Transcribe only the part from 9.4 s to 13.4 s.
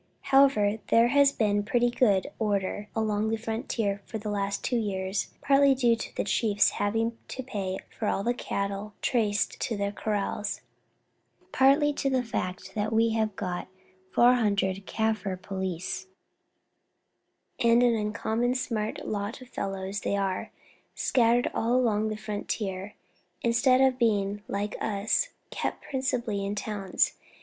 to their kraals, partly to the fact that we have